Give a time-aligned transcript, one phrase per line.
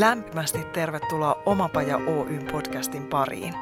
[0.00, 3.54] Lämpimästi tervetuloa Omapaja Oyn podcastin pariin.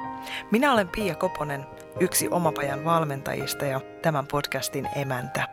[0.51, 1.67] Minä olen Pia Koponen,
[2.01, 5.49] yksi Omapajan valmentajista ja tämän podcastin emäntä.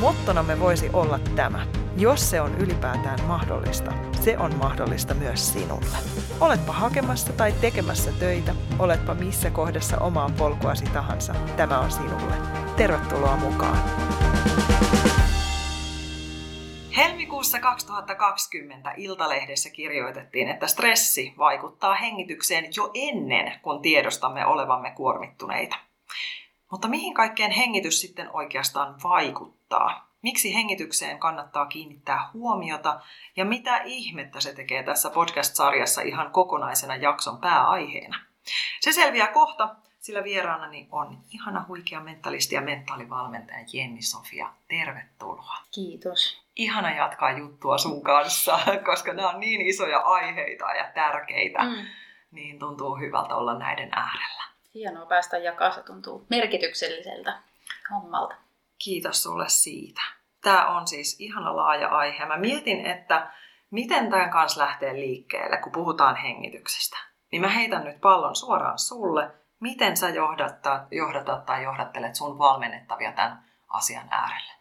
[0.00, 1.66] Mottonamme voisi olla tämä.
[1.96, 5.96] Jos se on ylipäätään mahdollista, se on mahdollista myös sinulle.
[6.40, 12.34] Oletpa hakemassa tai tekemässä töitä, oletpa missä kohdassa omaa polkuasi tahansa, tämä on sinulle.
[12.76, 14.05] Tervetuloa mukaan!
[17.56, 25.76] Helmikuussa 2020 Iltalehdessä kirjoitettiin, että stressi vaikuttaa hengitykseen jo ennen kuin tiedostamme olevamme kuormittuneita.
[26.70, 30.08] Mutta mihin kaikkeen hengitys sitten oikeastaan vaikuttaa?
[30.22, 33.00] Miksi hengitykseen kannattaa kiinnittää huomiota
[33.36, 38.20] ja mitä ihmettä se tekee tässä podcast-sarjassa ihan kokonaisena jakson pääaiheena?
[38.80, 44.52] Se selviää kohta, sillä vieraanani on ihana huikea mentalisti ja mentaalivalmentaja Jenni Sofia.
[44.68, 45.56] Tervetuloa.
[45.70, 46.45] Kiitos.
[46.56, 48.58] Ihana jatkaa juttua sun kanssa,
[48.90, 51.86] koska nämä on niin isoja aiheita ja tärkeitä, mm.
[52.30, 54.44] niin tuntuu hyvältä olla näiden äärellä.
[54.74, 57.38] Hienoa päästä jakaa, se tuntuu merkitykselliseltä
[57.90, 58.34] hommalta.
[58.84, 60.00] Kiitos sulle siitä.
[60.42, 62.26] Tämä on siis ihana laaja aihe.
[62.26, 63.30] Mä mietin, että
[63.70, 66.96] miten tämän kanssa lähtee liikkeelle, kun puhutaan hengityksestä.
[67.32, 69.30] Niin mä heitän nyt pallon suoraan sulle
[69.60, 74.52] Miten sä johdatat, johdatat tai johdattelet sun valmennettavia tämän asian äärelle?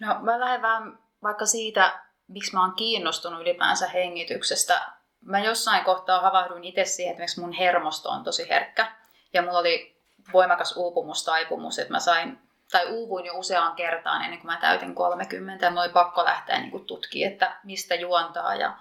[0.00, 4.80] No mä lähden vähän vaikka siitä, miksi mä oon kiinnostunut ylipäänsä hengityksestä.
[5.20, 8.92] Mä jossain kohtaa havahduin itse siihen, että mun hermosto on tosi herkkä.
[9.32, 10.02] Ja mulla oli
[10.32, 12.38] voimakas uupumustaipumus, että mä sain,
[12.72, 15.66] tai uuvuin jo useaan kertaan ennen kuin mä täytin 30.
[15.66, 18.76] Ja mä oli pakko lähteä niin tutkimaan, että mistä juontaa ja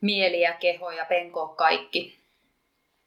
[0.00, 2.26] mieli ja keho ja penko kaikki.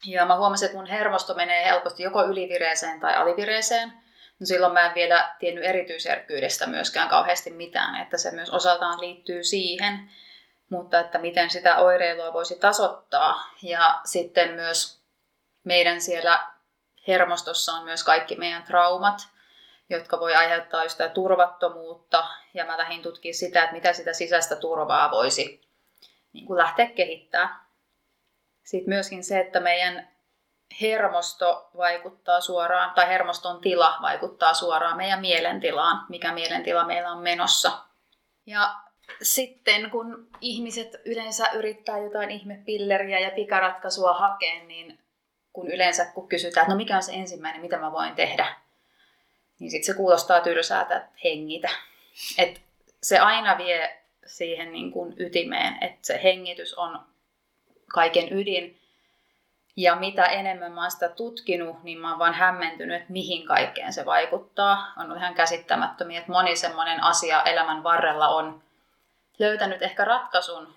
[0.06, 3.92] Ja mä huomasin, että mun hermosto menee helposti joko ylivireeseen tai alivireeseen.
[4.40, 9.44] No silloin mä en vielä tiennyt erityisherkkyydestä myöskään kauheasti mitään, että se myös osaltaan liittyy
[9.44, 10.10] siihen,
[10.70, 13.54] mutta että miten sitä oireilua voisi tasoittaa.
[13.62, 15.00] Ja sitten myös
[15.64, 16.46] meidän siellä
[17.08, 19.28] hermostossa on myös kaikki meidän traumat,
[19.90, 22.26] jotka voi aiheuttaa sitä turvattomuutta.
[22.54, 25.60] Ja mä lähdin tutkimaan sitä, että mitä sitä sisäistä turvaa voisi
[26.32, 27.60] niin kuin lähteä kehittämään.
[28.64, 30.08] Sitten myöskin se, että meidän
[30.80, 37.72] hermosto vaikuttaa suoraan, tai hermoston tila vaikuttaa suoraan meidän mielentilaan, mikä mielentila meillä on menossa.
[38.46, 38.74] Ja
[39.22, 44.98] sitten kun ihmiset yleensä yrittää jotain ihmepilleriä ja pikaratkaisua hakea, niin
[45.52, 48.56] kun yleensä kun kysytään, että no mikä on se ensimmäinen, mitä mä voin tehdä,
[49.58, 51.68] niin sitten se kuulostaa tylsältä, että hengitä.
[52.38, 52.60] Et
[53.02, 57.00] se aina vie siihen niin kuin ytimeen, että se hengitys on
[57.94, 58.79] kaiken ydin.
[59.76, 63.92] Ja mitä enemmän mä oon sitä tutkinut, niin mä oon vaan hämmentynyt, että mihin kaikkeen
[63.92, 64.92] se vaikuttaa.
[64.96, 68.62] On ihan käsittämättömiä, että moni semmoinen asia elämän varrella on
[69.38, 70.74] löytänyt ehkä ratkaisun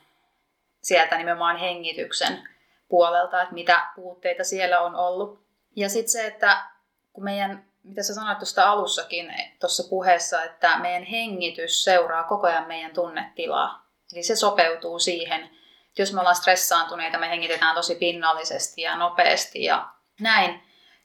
[0.81, 2.49] sieltä nimenomaan hengityksen
[2.89, 5.39] puolelta, että mitä puutteita siellä on ollut.
[5.75, 6.65] Ja sitten se, että
[7.13, 12.67] kun meidän, mitä sä sanoit tuosta alussakin tuossa puheessa, että meidän hengitys seuraa koko ajan
[12.67, 13.85] meidän tunnetilaa.
[14.13, 15.49] Eli se sopeutuu siihen,
[15.97, 19.89] jos me ollaan stressaantuneita, me hengitetään tosi pinnallisesti ja nopeasti ja
[20.19, 20.51] näin,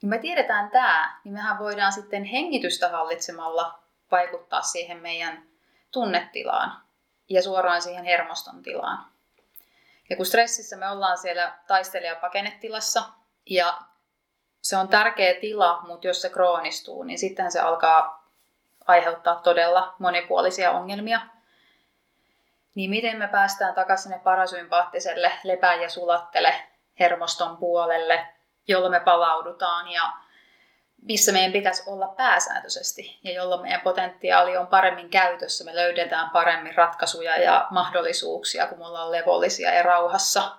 [0.01, 3.79] niin me tiedetään tämä, niin mehän voidaan sitten hengitystä hallitsemalla
[4.11, 5.43] vaikuttaa siihen meidän
[5.91, 6.81] tunnetilaan
[7.29, 9.05] ja suoraan siihen hermoston tilaan.
[10.09, 13.03] Ja kun stressissä me ollaan siellä taistelija-pakenetilassa
[13.45, 13.81] ja
[14.61, 18.29] se on tärkeä tila, mutta jos se kroonistuu, niin sitten se alkaa
[18.87, 21.21] aiheuttaa todella monipuolisia ongelmia–
[22.79, 26.55] niin miten me päästään takaisin parasympaattiselle lepää ja sulattele
[26.99, 28.27] hermoston puolelle,
[28.67, 30.01] jolloin me palaudutaan ja
[31.01, 36.75] missä meidän pitäisi olla pääsääntöisesti ja jolloin meidän potentiaali on paremmin käytössä, me löydetään paremmin
[36.75, 40.57] ratkaisuja ja mahdollisuuksia, kun me ollaan levollisia ja rauhassa,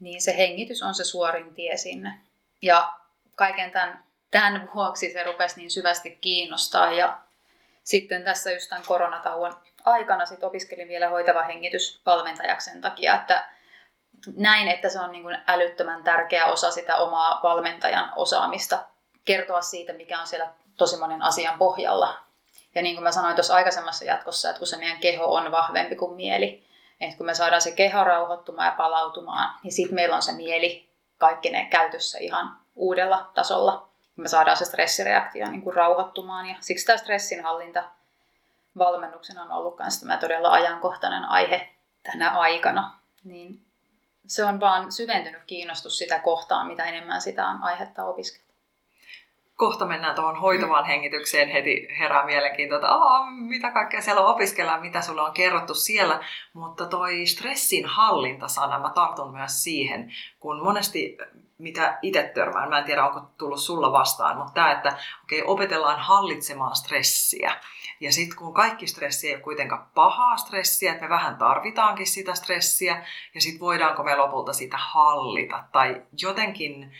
[0.00, 2.20] niin se hengitys on se suorin tie sinne.
[2.62, 2.92] Ja
[3.34, 6.92] kaiken tämän, tämän vuoksi se rupesi niin syvästi kiinnostaa.
[6.92, 7.18] Ja
[7.84, 13.48] sitten tässä just tämän koronatauon aikana sit opiskelin vielä hoitava hengitysvalmentajaksi sen takia, että
[14.36, 18.78] näin, että se on niin kuin älyttömän tärkeä osa sitä omaa valmentajan osaamista,
[19.24, 22.18] kertoa siitä, mikä on siellä tosi monen asian pohjalla.
[22.74, 25.96] Ja niin kuin mä sanoin tuossa aikaisemmassa jatkossa, että kun se meidän keho on vahvempi
[25.96, 26.66] kuin mieli,
[27.00, 30.90] että kun me saadaan se keho rauhoittumaan ja palautumaan, niin sitten meillä on se mieli
[31.18, 33.88] kaikki ne käytössä ihan uudella tasolla.
[34.16, 37.84] Me saadaan se stressireaktio niin kuin rauhoittumaan ja siksi tämä stressinhallinta
[38.78, 43.60] valmennuksena on ollut myös tämä todella ajankohtainen aihe tänä aikana, niin
[44.26, 48.50] se on vaan syventynyt kiinnostus sitä kohtaan, mitä enemmän sitä on aihetta opiskella.
[49.56, 52.88] kohta mennään tuohon hoitavaan hengitykseen, heti herää mielenkiintoa, että
[53.30, 56.24] mitä kaikkea siellä opiskellaan, mitä sulla on kerrottu siellä.
[56.52, 61.18] Mutta toi stressin hallintasana, mä tartun myös siihen, kun monesti
[61.60, 66.00] mitä itse törmään, mä en tiedä onko tullut sulla vastaan, mutta tämä, että okay, opetellaan
[66.00, 67.56] hallitsemaan stressiä.
[68.00, 72.34] Ja sitten kun kaikki stressi ei ole kuitenkaan pahaa stressiä, että me vähän tarvitaankin sitä
[72.34, 73.04] stressiä,
[73.34, 76.92] ja sitten voidaanko me lopulta sitä hallita, tai jotenkin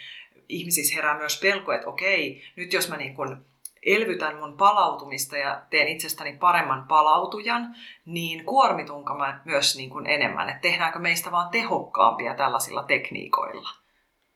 [0.49, 3.45] ihmisissä herää myös pelko, että okei, nyt jos mä niin kun
[3.87, 10.49] elvytän mun palautumista ja teen itsestäni paremman palautujan, niin kuormitunko mä myös niin kuin enemmän,
[10.49, 13.80] että tehdäänkö meistä vaan tehokkaampia tällaisilla tekniikoilla?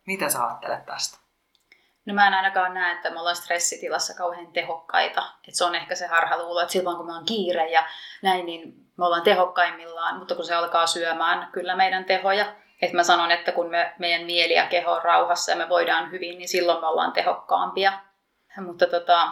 [0.06, 1.18] Mitä sä ajattelet tästä?
[2.06, 5.22] No mä en ainakaan näe, että me ollaan stressitilassa kauhean tehokkaita.
[5.48, 7.84] Että se on ehkä se harhaluulo, että silloin kun me on kiire ja
[8.22, 10.18] näin, niin me ollaan tehokkaimmillaan.
[10.18, 14.26] Mutta kun se alkaa syömään kyllä meidän tehoja, että mä sanon, että kun me, meidän
[14.26, 17.92] mieli ja keho on rauhassa ja me voidaan hyvin, niin silloin me ollaan tehokkaampia.
[18.56, 19.28] Mutta tota,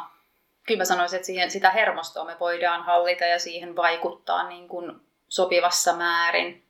[0.67, 5.01] kyllä mä sanoisin, että siihen, sitä hermostoa me voidaan hallita ja siihen vaikuttaa niin kuin
[5.29, 6.67] sopivassa määrin.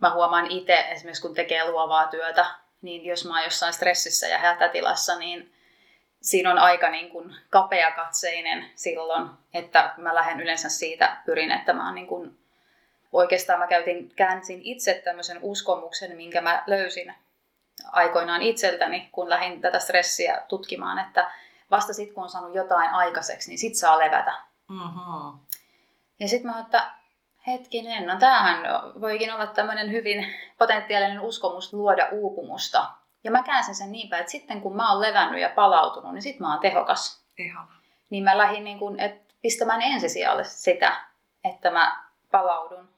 [0.00, 2.46] Mä huomaan itse esimerkiksi kun tekee luovaa työtä,
[2.84, 5.54] niin jos mä oon jossain stressissä ja hätätilassa, niin
[6.22, 11.86] siinä on aika niin kuin kapeakatseinen silloin, että mä lähden yleensä siitä, pyrin, että mä
[11.86, 12.38] oon niin kuin
[13.12, 17.14] oikeastaan mä käytin, käänsin itse tämmöisen uskomuksen, minkä mä löysin
[17.92, 21.30] aikoinaan itseltäni, kun lähdin tätä stressiä tutkimaan, että
[21.70, 24.34] vasta sitten kun on saanut jotain aikaiseksi, niin sit saa levätä.
[24.68, 25.38] Mm-hmm.
[26.20, 26.90] Ja sitten mä että
[27.46, 28.62] hetkinen, no tämähän
[29.00, 30.26] voikin olla tämmöinen hyvin
[30.58, 32.90] potentiaalinen uskomus luoda uupumusta.
[33.24, 36.22] Ja mä käänsin sen niin päin, että sitten kun mä oon levännyt ja palautunut, niin
[36.22, 37.24] sitten mä oon tehokas.
[37.38, 37.68] Ihan.
[38.10, 40.96] Niin mä lähdin niin kun, et pistämään ensisijalle sitä,
[41.44, 42.88] että mä palaudun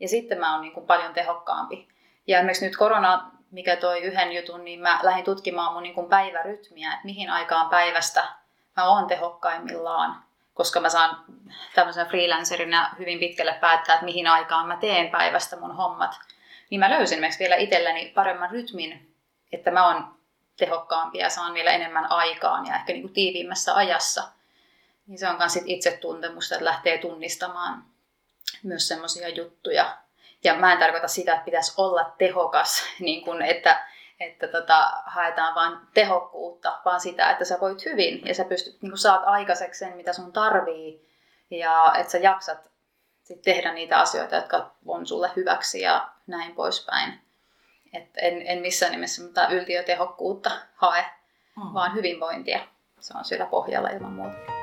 [0.00, 1.88] ja sitten mä oon niin kuin paljon tehokkaampi.
[2.26, 6.08] Ja esimerkiksi nyt korona, mikä toi yhden jutun, niin mä lähdin tutkimaan mun niin kuin
[6.08, 8.24] päivärytmiä, että mihin aikaan päivästä
[8.76, 10.24] mä oon tehokkaimmillaan.
[10.54, 11.24] Koska mä saan
[11.74, 16.18] tämmöisen freelancerina hyvin pitkälle päättää, että mihin aikaan mä teen päivästä mun hommat.
[16.70, 19.14] Niin mä löysin esimerkiksi vielä itselleni paremman rytmin,
[19.52, 20.14] että mä oon
[20.56, 24.22] tehokkaampi ja saan vielä enemmän aikaan ja ehkä niin kuin tiiviimmässä ajassa.
[25.06, 27.84] Niin se on myös itsetuntemusta, että lähtee tunnistamaan
[28.62, 29.96] myös semmoisia juttuja.
[30.44, 33.86] Ja mä en tarkoita sitä, että pitäisi olla tehokas, niin kun, että,
[34.20, 38.90] että tota, haetaan vain tehokkuutta, vaan sitä, että sä voit hyvin ja sä pystyt, niin
[38.90, 41.08] kun saat aikaiseksi sen, mitä sun tarvii
[41.50, 42.58] ja että sä jaksat
[43.24, 47.20] sit tehdä niitä asioita, jotka on sulle hyväksi ja näin poispäin.
[47.92, 51.04] Et en, en missään nimessä mitään yltiötehokkuutta hae,
[51.56, 51.74] mm.
[51.74, 52.60] vaan hyvinvointia.
[53.00, 54.61] Se on siellä pohjalla ilman muuta.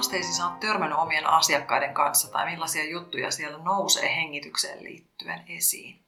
[0.00, 6.00] Haasteisiin sä oot törmännyt omien asiakkaiden kanssa tai millaisia juttuja siellä nousee hengitykseen liittyen esiin?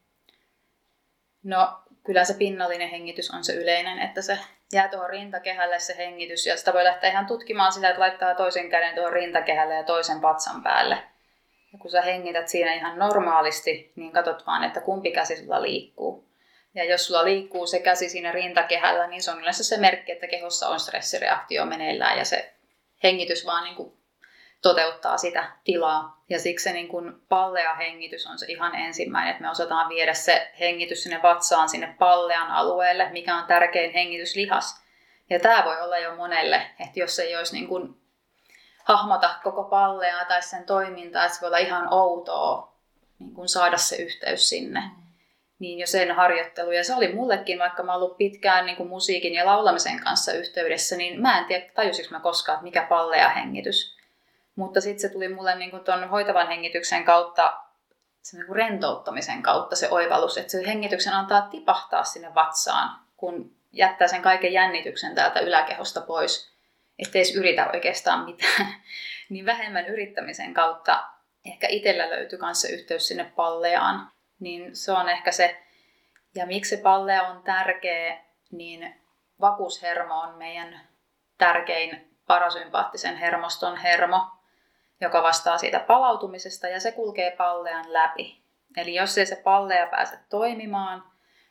[1.43, 4.39] No kyllä se pinnallinen hengitys on se yleinen, että se
[4.71, 8.69] jää tuohon rintakehälle se hengitys ja sitä voi lähteä ihan tutkimaan sitä, että laittaa toisen
[8.69, 10.97] käden tuohon rintakehälle ja toisen patsan päälle.
[11.73, 16.29] Ja kun sä hengität siinä ihan normaalisti, niin katsot vaan, että kumpi käsi sulla liikkuu.
[16.75, 20.27] Ja jos sulla liikkuu se käsi siinä rintakehällä, niin se on yleensä se merkki, että
[20.27, 22.53] kehossa on stressireaktio meneillään ja se
[23.03, 23.97] hengitys vaan niin kuin
[24.61, 26.23] toteuttaa sitä tilaa.
[26.29, 30.13] Ja siksi se niin kuin pallea hengitys on se ihan ensimmäinen, että me osataan viedä
[30.13, 34.83] se hengitys sinne vatsaan, sinne pallean alueelle, mikä on tärkein hengityslihas.
[35.29, 38.01] Ja tämä voi olla jo monelle, että jos ei olisi niin kuin
[38.83, 42.73] hahmota koko palleaa tai sen toimintaa, että se voi olla ihan outoa
[43.19, 44.79] niin kuin saada se yhteys sinne.
[44.79, 45.02] Mm
[45.63, 46.71] niin jo sen harjoittelu.
[46.71, 50.97] Ja se oli mullekin, vaikka mä ollut pitkään niin kuin musiikin ja laulamisen kanssa yhteydessä,
[50.97, 53.97] niin mä en tiedä, tajusinko mä koskaan, että mikä pallea hengitys.
[54.55, 57.57] Mutta sitten se tuli mulle niin kuin ton hoitavan hengityksen kautta,
[58.21, 63.55] se niin kuin rentouttamisen kautta se oivallus, että se hengityksen antaa tipahtaa sinne vatsaan, kun
[63.71, 66.51] jättää sen kaiken jännityksen täältä yläkehosta pois,
[66.99, 68.67] ettei edes yritä oikeastaan mitään.
[69.29, 71.03] niin vähemmän yrittämisen kautta
[71.45, 74.13] ehkä itsellä löytyi kanssa yhteys sinne palleaan
[74.43, 75.63] niin se on ehkä se,
[76.35, 78.17] ja miksi se pallea on tärkeä,
[78.51, 78.95] niin
[79.41, 80.81] vakuushermo on meidän
[81.37, 84.27] tärkein parasympaattisen hermoston hermo,
[85.01, 88.43] joka vastaa siitä palautumisesta ja se kulkee pallean läpi.
[88.77, 91.03] Eli jos ei se pallea pääse toimimaan,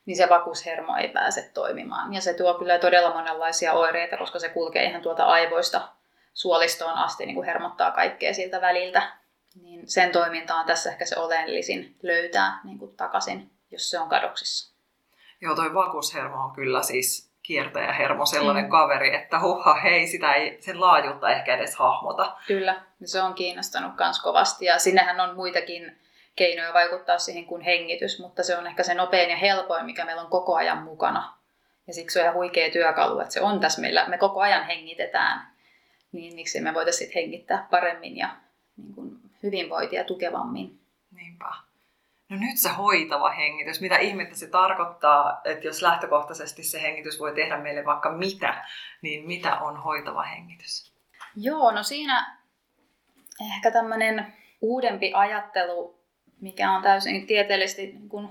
[0.07, 2.15] niin se vakuushermo ei pääse toimimaan.
[2.15, 5.89] Ja se tuo kyllä todella monenlaisia oireita, koska se kulkee ihan tuolta aivoista
[6.35, 9.03] suolistoon asti, niin kuin hermottaa kaikkea siltä väliltä
[9.83, 14.09] niin sen toiminta on tässä ehkä se oleellisin löytää niin kuin takaisin, jos se on
[14.09, 14.75] kadoksissa.
[15.41, 18.71] Joo, toi vakuushermo on kyllä siis kiertäjähermo sellainen mm.
[18.71, 22.37] kaveri, että huha, hei, sitä ei sen laajuutta ehkä edes hahmota.
[22.47, 25.99] Kyllä, se on kiinnostanut myös kovasti ja sinnehän on muitakin
[26.37, 30.23] keinoja vaikuttaa siihen kuin hengitys, mutta se on ehkä se nopein ja helpoin, mikä meillä
[30.23, 31.35] on koko ajan mukana.
[31.87, 34.09] Ja siksi se on ihan huikea työkalu, että se on tässä meillä.
[34.09, 35.49] Me koko ajan hengitetään,
[36.13, 38.29] niin miksi me voitaisiin hengittää paremmin ja
[38.77, 40.81] niin kuin hyvinvointia tukevammin.
[41.11, 41.53] Niinpä.
[42.29, 47.35] No nyt se hoitava hengitys, mitä ihmettä se tarkoittaa, että jos lähtökohtaisesti se hengitys voi
[47.35, 48.65] tehdä meille vaikka mitä,
[49.03, 50.93] niin mitä on hoitava hengitys?
[51.37, 52.37] Joo, no siinä
[53.41, 56.01] ehkä tämmöinen uudempi ajattelu,
[56.41, 58.29] mikä on täysin tieteellisesti niin kuin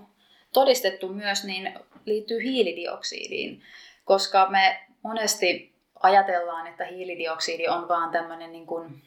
[0.54, 3.64] todistettu myös, niin liittyy hiilidioksidiin,
[4.06, 9.02] koska me monesti ajatellaan, että hiilidioksidi on vaan tämmöinen niin kuin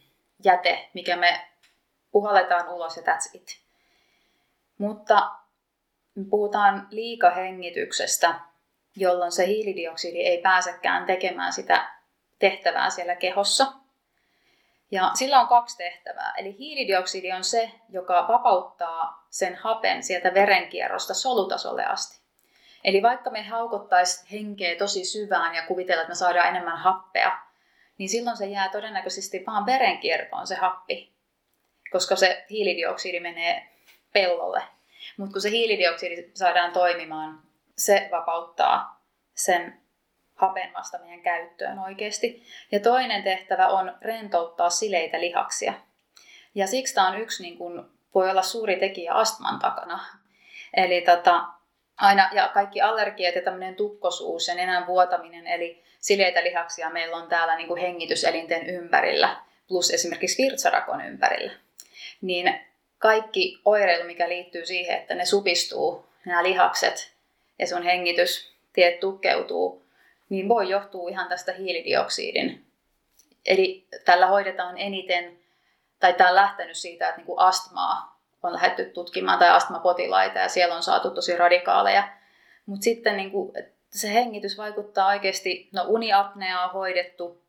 [0.45, 1.54] jäte, mikä me
[2.15, 3.61] puhalletaan ulos ja that's it.
[4.79, 5.31] Mutta
[6.31, 8.35] puhutaan liikahengityksestä,
[8.97, 11.91] jolloin se hiilidioksidi ei pääsekään tekemään sitä
[12.39, 13.73] tehtävää siellä kehossa.
[14.91, 16.35] Ja sillä on kaksi tehtävää.
[16.37, 22.21] Eli hiilidioksidi on se, joka vapauttaa sen hapen sieltä verenkierrosta solutasolle asti.
[22.85, 27.39] Eli vaikka me haukottaisiin henkeä tosi syvään ja kuvitella, että me saadaan enemmän happea,
[27.99, 31.14] niin silloin se jää todennäköisesti vaan verenkiertoon se happi,
[31.95, 33.69] koska se hiilidioksidi menee
[34.13, 34.63] pellolle.
[35.17, 37.43] Mutta kun se hiilidioksidi saadaan toimimaan,
[37.79, 39.81] se vapauttaa sen
[40.35, 42.43] hapen vasta meidän käyttöön oikeasti.
[42.73, 45.75] Ja toinen tehtävä on rentouttaa sileitä lihaksia.
[46.55, 50.05] Ja siksi tämä on yksi, niin kun, voi olla suuri tekijä astman takana.
[50.77, 51.45] Eli tota,
[51.97, 57.29] aina, ja kaikki allergiat ja tämmöinen tukkosuus ja nenän vuotaminen, eli sileitä lihaksia meillä on
[57.29, 59.37] täällä niin kuin hengityselinten ympärillä,
[59.69, 61.64] plus esimerkiksi virtsarakon ympärillä.
[62.25, 62.61] Niin
[62.99, 67.13] kaikki oireilu, mikä liittyy siihen, että ne supistuu, nämä lihakset,
[67.59, 69.83] ja sun hengitystiet tukkeutuu,
[70.29, 72.65] niin voi johtua ihan tästä hiilidioksidin.
[73.47, 75.39] Eli tällä hoidetaan eniten,
[76.01, 80.49] tai tämä on lähtenyt siitä, että niin kuin astmaa on lähdetty tutkimaan, tai astmapotilaita, ja
[80.49, 82.09] siellä on saatu tosi radikaaleja.
[82.67, 83.53] Mutta sitten niin kuin,
[83.91, 87.44] se hengitys vaikuttaa oikeasti, no uniapnea on hoidettu,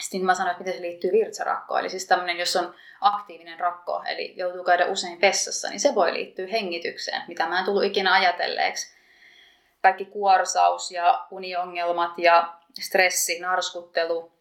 [0.00, 4.02] sitten mä sanoin, että miten se liittyy virtsarakkoon, eli siis tämmöinen, jos on aktiivinen rakko,
[4.08, 8.14] eli joutuu käydä usein vessassa, niin se voi liittyä hengitykseen, mitä mä en tullut ikinä
[8.14, 8.96] ajatelleeksi.
[9.82, 14.32] Kaikki kuorsaus ja uniongelmat ja stressi, narskuttelu,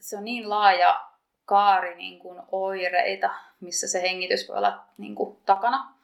[0.00, 1.00] se on niin laaja
[1.44, 5.94] kaari niin kuin oireita, missä se hengitys voi olla niin kuin takana.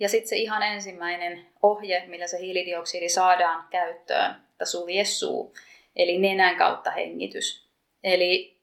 [0.00, 5.54] Ja sitten se ihan ensimmäinen ohje, millä se hiilidioksidi saadaan käyttöön, että sulje suu,
[5.96, 7.69] eli nenän kautta hengitys.
[8.04, 8.60] Eli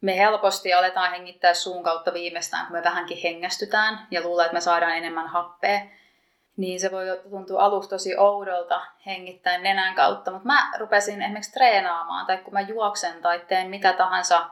[0.00, 4.60] me helposti aletaan hengittää suun kautta viimeistään, kun me vähänkin hengästytään ja luulee, että me
[4.60, 5.80] saadaan enemmän happea.
[6.56, 12.26] Niin se voi tuntua alusta tosi oudolta hengittää nenän kautta, mutta mä rupesin esimerkiksi treenaamaan,
[12.26, 14.46] tai kun mä juoksen tai teen mitä tahansa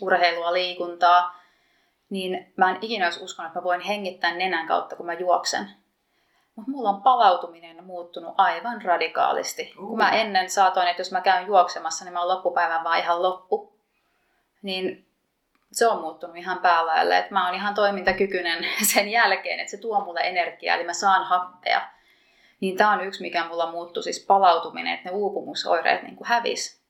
[0.00, 1.40] urheilua, liikuntaa,
[2.10, 5.70] niin mä en ikinä olisi uskonut, että mä voin hengittää nenän kautta, kun mä juoksen.
[6.56, 9.74] Mutta mulla on palautuminen muuttunut aivan radikaalisti.
[9.78, 9.88] Uh.
[9.88, 13.22] Kun mä ennen saatoin, että jos mä käyn juoksemassa, niin mä oon loppupäivän vaan ihan
[13.22, 13.78] loppu.
[14.62, 15.06] Niin
[15.72, 17.18] se on muuttunut ihan päälaille.
[17.18, 21.24] Että mä oon ihan toimintakykyinen sen jälkeen, että se tuo mulle energiaa, eli mä saan
[21.24, 21.80] happea.
[22.60, 26.82] Niin tämä on yksi, mikä mulla muuttui, siis palautuminen, että ne uupumusoireet niin kuin hävis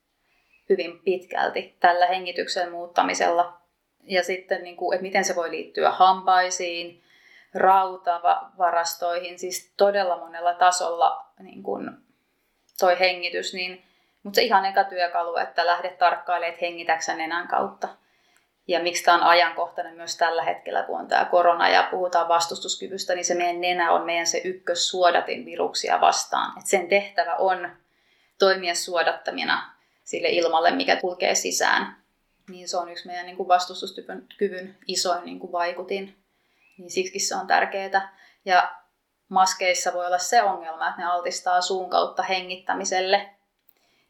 [0.69, 3.61] hyvin pitkälti tällä hengityksen muuttamisella.
[4.03, 7.03] Ja sitten, niin kuin, että miten se voi liittyä hampaisiin,
[7.57, 11.91] rautavarastoihin, siis todella monella tasolla niin kuin
[12.79, 13.85] toi hengitys, niin,
[14.23, 17.89] mutta se ihan eka työkalu, että lähdet tarkkailemaan, että hengitäksä nenän kautta.
[18.69, 23.15] Ja miksi tämä on ajankohtainen myös tällä hetkellä, kun on tämä korona ja puhutaan vastustuskyvystä,
[23.15, 26.59] niin se meidän nenä on meidän se ykkössuodatin viruksia vastaan.
[26.59, 27.71] Et sen tehtävä on
[28.39, 31.97] toimia suodattamina sille ilmalle, mikä kulkee sisään.
[32.51, 36.17] Niin se on yksi meidän niin kuin vastustuskyvyn isoin niin kuin vaikutin
[36.79, 38.19] niin siksi se on tärkeää.
[38.45, 38.75] Ja
[39.29, 43.31] maskeissa voi olla se ongelma, että ne altistaa suun kautta hengittämiselle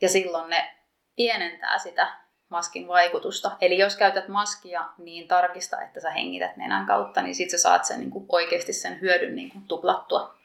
[0.01, 0.75] ja silloin ne
[1.17, 2.17] pienentää sitä
[2.49, 3.57] maskin vaikutusta.
[3.61, 7.85] Eli jos käytät maskia, niin tarkista, että sä hengität nenän kautta, niin sit sä saat
[7.85, 10.37] sen niin kuin oikeasti sen hyödyn niin kuin tuplattua.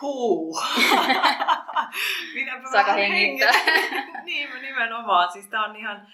[0.00, 0.58] Huu.
[2.34, 3.52] Minäpä Saaka hengittää.
[4.22, 5.32] niin, nimenomaan.
[5.32, 6.06] Siis tää on ihan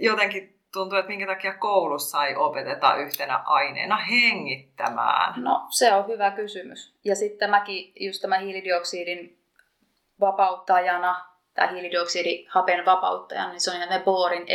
[0.00, 5.44] jotenkin tuntuu, että minkä takia koulussa ei opeteta yhtenä aineena hengittämään?
[5.44, 6.94] No, se on hyvä kysymys.
[7.04, 9.38] Ja sitten mäkin just tämä hiilidioksidin
[10.20, 14.46] vapauttajana, tai hiilidioksidihapen vapauttajana, niin se on ihan ne Borin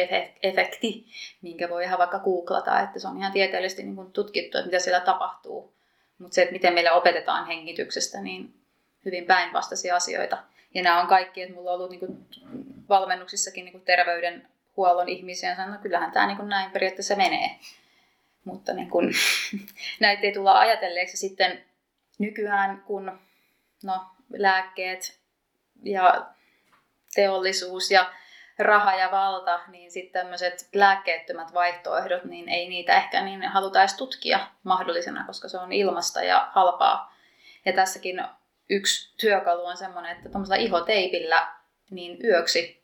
[0.44, 1.06] efekti,
[1.42, 5.00] minkä voi ihan vaikka googlata, että se on ihan tieteellisesti niin tutkittu, että mitä siellä
[5.00, 5.74] tapahtuu.
[6.18, 8.54] Mutta se, että miten meillä opetetaan hengityksestä, niin
[9.06, 10.38] hyvin päinvastaisia asioita.
[10.74, 12.28] Ja nämä on kaikki, että mulla on ollut niin
[12.90, 14.48] valmennuksissakin niin terveyden
[14.78, 17.60] huollon ihmisiä ja sanoi, että no kyllähän tämä niin näin periaatteessa menee.
[18.46, 19.12] mutta niin kun,
[20.00, 21.18] näitä ei tulla ajatelleeksi.
[21.18, 21.64] Sitten
[22.20, 23.20] nykyään, kun
[23.84, 25.20] no, lääkkeet
[25.84, 26.26] ja
[27.16, 28.14] teollisuus ja
[28.60, 33.94] raha ja valta, niin sitten tämmöiset lääkkeettömät vaihtoehdot, niin ei niitä ehkä niin haluta edes
[33.94, 37.16] tutkia mahdollisena, koska se on ilmasta ja halpaa.
[37.66, 38.24] Ja tässäkin
[38.70, 41.48] yksi työkalu on semmoinen, että tuommoisella ihoteipillä
[41.90, 42.79] niin yöksi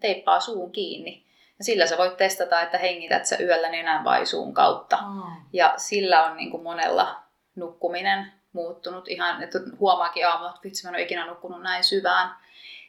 [0.00, 1.24] teippaa suun kiinni.
[1.58, 4.96] Ja sillä sä voit testata, että hengität sä yöllä nenän vai suun kautta.
[4.96, 5.22] Mm.
[5.52, 7.16] Ja sillä on niin kuin monella
[7.56, 12.36] nukkuminen muuttunut ihan, että huomaakin aamulla, että vitsi mä en ole ikinä nukkunut näin syvään.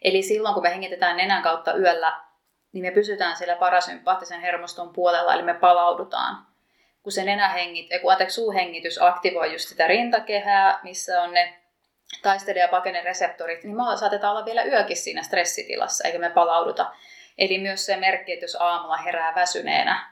[0.02, 2.22] Eli silloin kun me hengitetään nenän kautta yöllä,
[2.72, 6.46] niin me pysytään siellä parasympaattisen hermoston puolella, eli me palaudutaan.
[7.04, 11.60] Kun se nenähengit, kun anteeksi, suuhengitys aktivoi just sitä rintakehää, missä on ne
[12.22, 16.92] taistelija- ja reseptorit, niin me saatetaan olla vielä yökin siinä stressitilassa, eikä me palauduta.
[17.38, 20.10] Eli myös se merkki, että jos aamulla herää väsyneenä,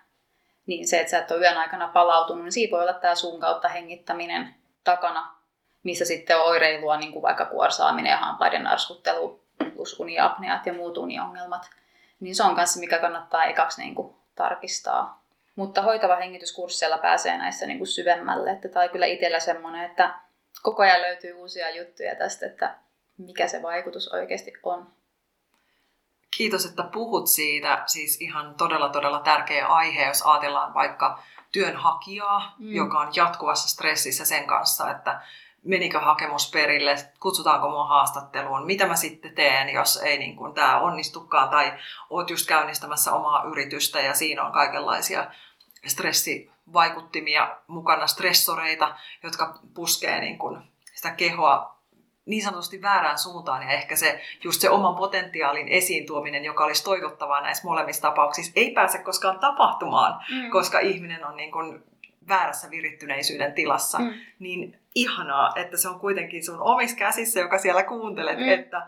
[0.65, 3.39] niin se, että sä et ole yön aikana palautunut, niin siinä voi olla tämä suun
[3.39, 5.35] kautta hengittäminen takana,
[5.83, 10.97] missä sitten on oireilua, niin kuin vaikka kuorsaaminen ja hampaiden narskuttelu, plus uniapneat ja muut
[10.97, 11.69] uniongelmat.
[12.19, 15.23] Niin se on kanssa, mikä kannattaa ekaksi niin kuin tarkistaa.
[15.55, 18.51] Mutta hoitava hengityskursseilla pääsee näissä niin kuin syvemmälle.
[18.51, 20.13] Että tämä on kyllä itsellä semmoinen, että
[20.61, 22.75] koko ajan löytyy uusia juttuja tästä, että
[23.17, 24.87] mikä se vaikutus oikeasti on.
[26.37, 27.83] Kiitos, että puhut siitä.
[27.85, 32.75] Siis ihan todella, todella tärkeä aihe, jos ajatellaan vaikka työnhakijaa, mm.
[32.75, 35.21] joka on jatkuvassa stressissä sen kanssa, että
[35.63, 40.79] menikö hakemus perille, kutsutaanko mua haastatteluun, mitä mä sitten teen, jos ei niin kuin tämä
[40.79, 41.73] onnistukaan, tai
[42.09, 45.31] oot just käynnistämässä omaa yritystä ja siinä on kaikenlaisia
[46.67, 50.61] stressivaikuttimia mukana, stressoreita, jotka puskee niin kuin
[50.93, 51.77] sitä kehoa
[52.25, 56.83] niin sanotusti väärään suuntaan ja ehkä se just se oman potentiaalin esiin tuominen, joka olisi
[56.83, 60.49] toivottavaa näissä molemmissa tapauksissa, ei pääse koskaan tapahtumaan, mm.
[60.49, 61.83] koska ihminen on niin kuin
[62.27, 64.13] väärässä virittyneisyyden tilassa, mm.
[64.39, 68.49] niin ihanaa, että se on kuitenkin sun omissa käsissä, joka siellä kuuntelet, mm.
[68.49, 68.87] että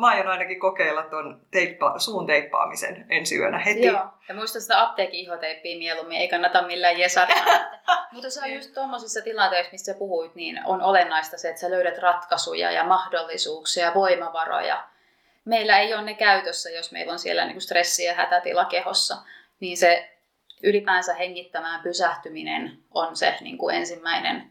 [0.00, 3.86] mä aion ainakin kokeilla tuon teippa, suun teippaamisen ensi yönä heti.
[3.86, 7.70] Joo, ja muista sitä apteekin ihoteippiä mieluummin, ei kannata millään jesarina.
[8.12, 11.70] Mutta se on just tuommoisissa tilanteissa, mistä sä puhuit, niin on olennaista se, että sä
[11.70, 14.84] löydät ratkaisuja ja mahdollisuuksia ja voimavaroja.
[15.44, 19.16] Meillä ei ole ne käytössä, jos meillä on siellä niin stressi ja hätätila kehossa.
[19.60, 20.10] Niin se
[20.62, 24.50] ylipäänsä hengittämään pysähtyminen on se niin kuin ensimmäinen,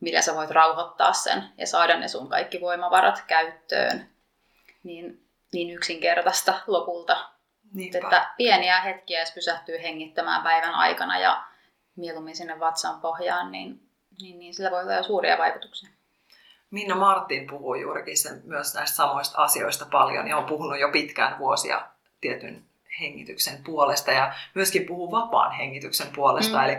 [0.00, 4.15] millä sä voit rauhoittaa sen ja saada ne sun kaikki voimavarat käyttöön.
[4.86, 7.30] Niin, niin yksinkertaista lopulta.
[7.74, 7.98] Niinpä.
[7.98, 11.44] Että pieniä hetkiä, jos pysähtyy hengittämään päivän aikana ja
[11.96, 13.80] mieluummin sinne vatsan pohjaan, niin,
[14.22, 15.90] niin, niin sillä voi olla jo suuria vaikutuksia.
[16.70, 21.38] Minna Martin puhuu juurikin sen, myös näistä samoista asioista paljon ja on puhunut jo pitkään
[21.38, 21.86] vuosia
[22.20, 22.64] tietyn
[23.00, 26.64] hengityksen puolesta ja myöskin puhuu vapaan hengityksen puolesta, mm.
[26.64, 26.76] eli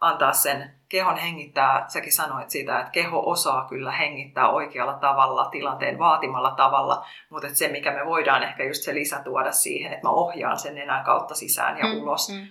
[0.00, 5.98] antaa sen kehon hengittää, säkin sanoit siitä, että keho osaa kyllä hengittää oikealla tavalla, tilanteen
[5.98, 10.06] vaatimalla tavalla, mutta että se, mikä me voidaan ehkä just se lisä tuoda siihen, että
[10.06, 12.02] mä ohjaan sen nenän kautta sisään ja mm.
[12.02, 12.46] ulos, mm.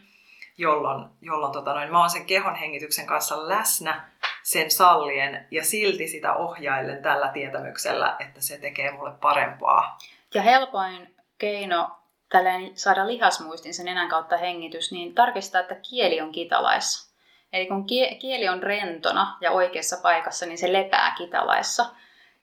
[0.58, 4.10] jolloin, jolloin tota noin, mä oon sen kehon hengityksen kanssa läsnä
[4.44, 9.98] sen sallien ja silti sitä ohjailen tällä tietämyksellä, että se tekee mulle parempaa.
[10.34, 11.92] Ja helpoin keino
[12.30, 17.09] tälleen saada lihasmuistin sen nenän kautta hengitys, niin tarkistaa, että kieli on kitalaissa.
[17.54, 17.86] Eli kun
[18.20, 21.86] kieli on rentona ja oikeassa paikassa, niin se lepää kitalaissa.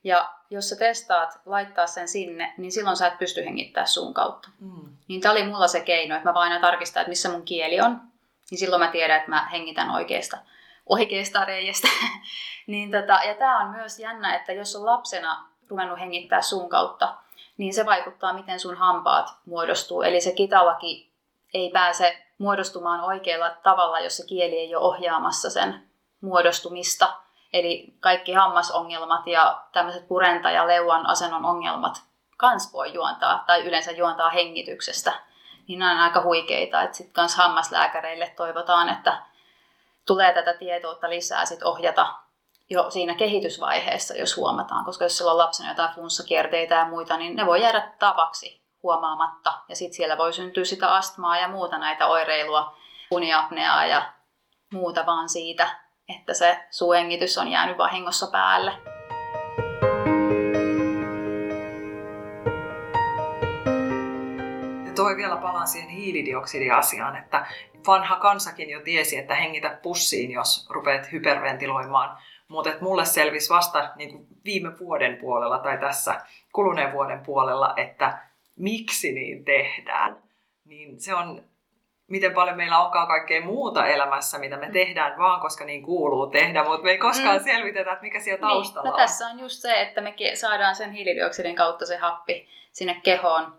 [0.05, 4.49] Ja jos sä testaat laittaa sen sinne, niin silloin sä et pysty hengittämään suun kautta.
[4.61, 4.97] Mm.
[5.09, 8.01] Niin tämä oli mulla se keino, että mä vain tarkistaa, että missä mun kieli on.
[8.51, 10.39] Niin silloin mä tiedän, että mä hengitän oikeasta,
[10.87, 11.89] oikeasta reiästä.
[12.67, 17.15] niin tota, ja tämä on myös jännä, että jos on lapsena ruvennut hengittää suun kautta,
[17.57, 20.03] niin se vaikuttaa, miten sun hampaat muodostuu.
[20.03, 21.11] Eli se kitalaki
[21.55, 27.17] ei pääse muodostumaan oikealla tavalla, jos se kieli ei ole ohjaamassa sen muodostumista.
[27.53, 32.03] Eli kaikki hammasongelmat ja tämmöiset purenta- ja leuan asennon ongelmat
[32.37, 35.13] kans voi juontaa, tai yleensä juontaa hengityksestä.
[35.69, 39.23] Niin on aika huikeita, että sitten kans hammaslääkäreille toivotaan, että
[40.07, 42.15] tulee tätä tietoutta lisää sit ohjata
[42.71, 47.37] jo siinä kehitysvaiheessa, jos huomataan, koska jos sillä on lapsena jotain flunssakierteitä ja muita, niin
[47.37, 49.53] ne voi jäädä tavaksi huomaamatta.
[49.69, 52.77] Ja sitten siellä voi syntyä sitä astmaa ja muuta näitä oireilua,
[53.11, 54.13] uniapneaa ja
[54.73, 55.69] muuta vaan siitä,
[56.17, 58.73] että se suuhengitys on jäänyt vahingossa päälle.
[64.87, 67.47] Ja toi vielä palaan siihen hiilidioksidiasiaan, että
[67.87, 72.19] vanha kansakin jo tiesi, että hengitä pussiin, jos rupeat hyperventiloimaan
[72.49, 76.21] mutta mulle selvisi vasta niin viime vuoden puolella tai tässä
[76.53, 78.19] kuluneen vuoden puolella, että
[78.57, 80.23] miksi niin tehdään.
[80.65, 81.45] Niin se on
[82.07, 84.73] miten paljon meillä onkaan kaikkea muuta elämässä, mitä me mm.
[84.73, 87.45] tehdään vaan, koska niin kuuluu tehdä, mutta me ei koskaan mm.
[87.45, 88.91] selvitetä, että mikä siellä taustalla niin.
[88.91, 89.01] no, on.
[89.01, 93.59] tässä on just se, että me saadaan sen hiilidioksidin kautta se happi sinne kehoon.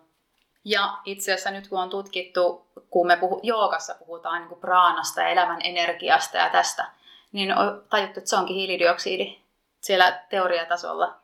[0.65, 5.21] Ja itse asiassa nyt kun on tutkittu, kun me puhu, joogassa puhutaan niin kuin praanasta
[5.21, 6.86] ja elämän energiasta ja tästä,
[7.31, 9.39] niin on tajuttu, että se onkin hiilidioksidi
[9.79, 11.15] siellä teoriatasolla.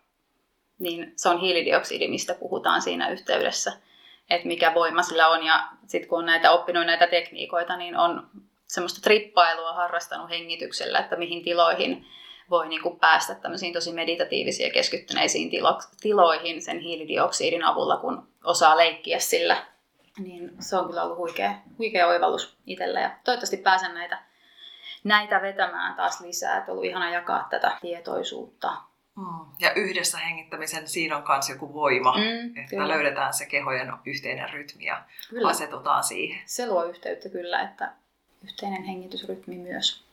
[0.83, 3.71] Niin se on hiilidioksidi, mistä puhutaan siinä yhteydessä
[4.29, 5.45] että mikä voima sillä on.
[5.45, 8.29] Ja sitten kun on näitä oppinut näitä tekniikoita, niin on
[8.67, 12.05] semmoista trippailua harrastanut hengityksellä, että mihin tiloihin
[12.49, 18.27] voi niin kuin päästä tämmöisiin tosi meditatiivisiin ja keskittyneisiin tilo- tiloihin sen hiilidioksidin avulla, kun
[18.43, 19.65] osaa leikkiä sillä.
[20.19, 24.23] Niin se on kyllä ollut huikea, huikea oivallus itsellä ja toivottavasti pääsen näitä,
[25.03, 28.73] näitä vetämään taas lisää, että on ollut ihana jakaa tätä tietoisuutta
[29.15, 29.45] Mm.
[29.59, 32.87] Ja yhdessä hengittämisen siinä on myös joku voima, mm, että kyllä.
[32.87, 35.47] löydetään se kehojen yhteinen rytmi ja kyllä.
[35.47, 36.41] asetutaan siihen.
[36.45, 37.91] Se luo yhteyttä kyllä, että
[38.43, 40.03] yhteinen hengitysrytmi myös.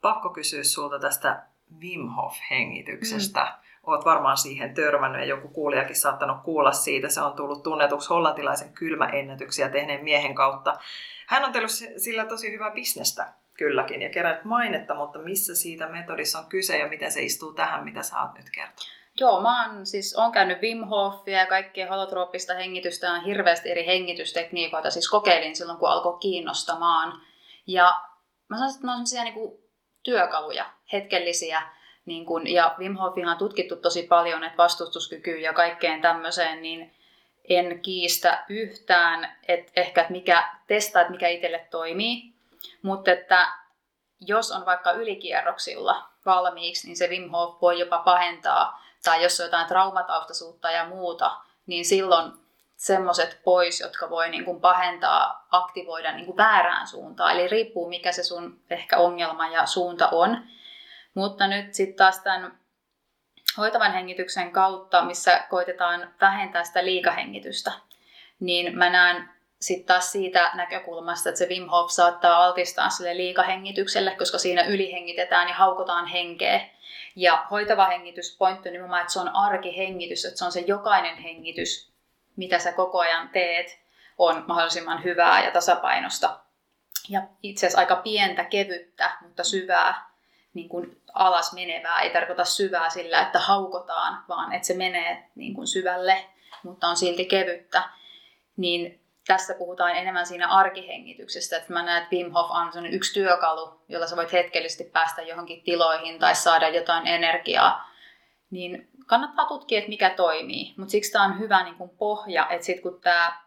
[0.00, 1.42] Pakko kysyä sulta tästä
[1.80, 3.44] Wim Hof-hengityksestä.
[3.44, 3.66] Mm.
[3.82, 7.08] Olet varmaan siihen törmännyt ja joku kuulijakin saattanut kuulla siitä.
[7.08, 10.78] Se on tullut tunnetuksi hollantilaisen kylmäennätyksiä tehneen miehen kautta.
[11.26, 16.38] Hän on tehnyt sillä tosi hyvää bisnestä kylläkin ja kerännyt mainetta, mutta missä siitä metodissa
[16.38, 18.96] on kyse ja miten se istuu tähän, mitä sä oot nyt kertonut?
[19.20, 23.86] Joo, mä oon siis on käynyt Wim Hofia ja kaikkea holotrooppista hengitystä on hirveästi eri
[23.86, 27.20] hengitystekniikoita, siis kokeilin silloin, kun alkoi kiinnostamaan.
[27.66, 28.00] Ja
[28.48, 29.58] mä sanoisin, että ne on sellaisia niin
[30.02, 31.62] työkaluja, hetkellisiä,
[32.06, 36.94] niin kun, ja Wim Hofihan on tutkittu tosi paljon, että vastustuskyky ja kaikkeen tämmöiseen, niin
[37.48, 42.35] en kiistä yhtään, että ehkä että mikä, testaa, että mikä itselle toimii.
[42.82, 43.48] Mutta että
[44.20, 49.46] jos on vaikka ylikierroksilla valmiiksi, niin se Wim Hof voi jopa pahentaa, tai jos on
[49.46, 52.32] jotain traumataustaisuutta ja muuta, niin silloin
[52.76, 57.32] semmoiset pois, jotka voi niin kuin pahentaa, aktivoida niin kuin väärään suuntaan.
[57.32, 60.38] Eli riippuu mikä se sun ehkä ongelma ja suunta on.
[61.14, 62.58] Mutta nyt sitten taas tämän
[63.58, 67.72] hoitavan hengityksen kautta, missä koitetaan vähentää sitä liikahengitystä,
[68.40, 69.35] niin mä näen
[69.66, 75.48] sitten taas siitä näkökulmasta, että se Wim Hof saattaa altistaa sille liikahengitykselle, koska siinä ylihengitetään
[75.48, 76.68] ja haukotaan henkeä.
[77.16, 81.92] Ja hoitava hengitys pointti nimenomaan, että se on arkihengitys, että se on se jokainen hengitys,
[82.36, 83.78] mitä sä koko ajan teet,
[84.18, 86.40] on mahdollisimman hyvää ja tasapainosta.
[87.08, 90.10] Ja itse asiassa aika pientä, kevyttä, mutta syvää,
[90.54, 92.00] niin kuin alas menevää.
[92.00, 96.24] Ei tarkoita syvää sillä, että haukotaan, vaan että se menee niin kuin syvälle,
[96.62, 97.82] mutta on silti kevyttä.
[98.56, 103.80] Niin tässä puhutaan enemmän siinä arkihengityksestä, että mä näen, että Wim Hof on yksi työkalu,
[103.88, 107.90] jolla sä voit hetkellisesti päästä johonkin tiloihin tai saada jotain energiaa,
[108.50, 110.74] niin kannattaa tutkia, että mikä toimii.
[110.76, 113.42] Mutta siksi tämä on hyvä niin kuin pohja, että sitten kun tää,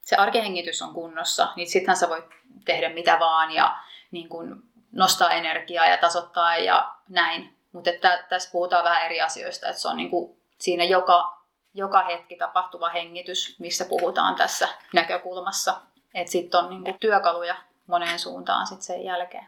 [0.00, 2.24] se arkihengitys on kunnossa, niin sittenhän sä voit
[2.64, 3.76] tehdä mitä vaan ja
[4.10, 4.54] niin kuin
[4.92, 7.56] nostaa energiaa ja tasoittaa ja näin.
[7.72, 7.90] Mutta
[8.28, 11.35] tässä puhutaan vähän eri asioista, että se on niin kuin siinä joka
[11.76, 15.80] joka hetki tapahtuva hengitys, missä puhutaan tässä näkökulmassa.
[16.14, 19.46] Että sitten on niinku työkaluja moneen suuntaan sit sen jälkeen.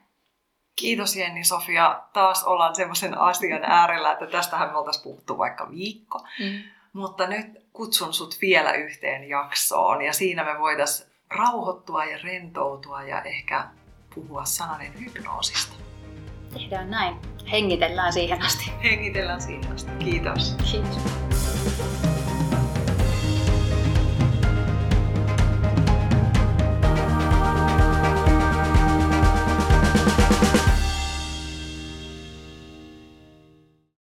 [0.76, 2.02] Kiitos Jenni Sofia.
[2.12, 6.18] Taas ollaan semmoisen asian äärellä, että tästähän me oltaisiin puhuttu vaikka viikko.
[6.40, 6.62] Mm.
[6.92, 13.22] Mutta nyt kutsun sut vielä yhteen jaksoon ja siinä me voitaisiin rauhoittua ja rentoutua ja
[13.22, 13.64] ehkä
[14.14, 15.76] puhua sananen hypnoosista.
[16.52, 17.16] Tehdään näin.
[17.52, 18.72] Hengitellään siihen asti.
[18.82, 19.90] Hengitellään siihen asti.
[19.98, 20.56] Kiitos.
[20.70, 22.17] Kiitos.